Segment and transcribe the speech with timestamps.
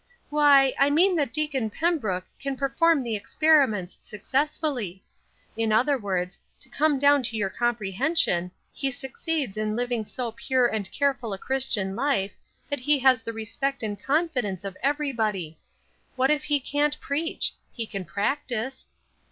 [0.31, 5.03] "Why, I mean that Deacon Pembrook can perform the experiments successfully.
[5.55, 10.65] In other words, to come down to your comprehension, he succeeds in living so pure
[10.65, 12.31] and careful a Christian life
[12.67, 15.59] that he has the respect and confidence of everybody.
[16.15, 17.53] What if he can't preach?
[17.71, 18.87] He can practice.